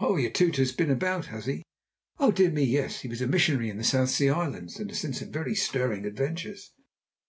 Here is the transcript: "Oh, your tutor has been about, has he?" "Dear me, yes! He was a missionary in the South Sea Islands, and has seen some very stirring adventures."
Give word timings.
"Oh, 0.00 0.16
your 0.16 0.32
tutor 0.32 0.60
has 0.62 0.72
been 0.72 0.90
about, 0.90 1.26
has 1.26 1.46
he?" 1.46 1.62
"Dear 2.34 2.50
me, 2.50 2.64
yes! 2.64 3.02
He 3.02 3.08
was 3.08 3.20
a 3.22 3.28
missionary 3.28 3.70
in 3.70 3.78
the 3.78 3.84
South 3.84 4.10
Sea 4.10 4.28
Islands, 4.30 4.80
and 4.80 4.90
has 4.90 4.98
seen 4.98 5.12
some 5.12 5.30
very 5.30 5.54
stirring 5.54 6.04
adventures." 6.04 6.72